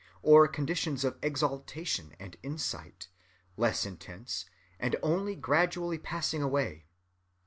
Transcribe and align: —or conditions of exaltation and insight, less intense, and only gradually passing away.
—or 0.23 0.47
conditions 0.47 1.03
of 1.05 1.19
exaltation 1.21 2.15
and 2.19 2.35
insight, 2.41 3.07
less 3.55 3.85
intense, 3.85 4.45
and 4.79 4.95
only 5.03 5.35
gradually 5.35 5.99
passing 5.99 6.41
away. 6.41 6.87